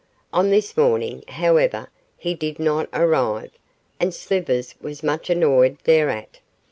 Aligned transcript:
On 0.33 0.49
this 0.49 0.75
morning, 0.75 1.21
however, 1.27 1.91
he 2.17 2.33
did 2.33 2.57
not 2.57 2.89
arrive, 2.91 3.51
and 3.99 4.15
Slivers 4.15 4.73
was 4.81 5.03
much 5.03 5.29
annoyed 5.29 5.77
thereat. 5.83 6.39